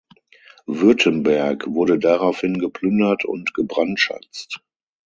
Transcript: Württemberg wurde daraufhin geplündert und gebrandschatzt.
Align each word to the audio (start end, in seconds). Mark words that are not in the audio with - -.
Württemberg 0.65 1.65
wurde 1.67 1.99
daraufhin 1.99 2.57
geplündert 2.57 3.23
und 3.23 3.53
gebrandschatzt. 3.53 4.59